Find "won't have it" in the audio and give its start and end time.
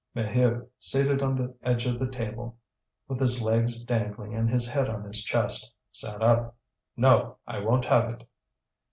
7.59-8.27